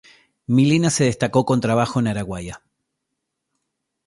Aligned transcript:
Milena 0.47 0.89
se 0.89 1.03
destacó 1.03 1.45
con 1.45 1.61
trabajo 1.61 1.99
en 1.99 2.07
Araguaia. 2.07 2.63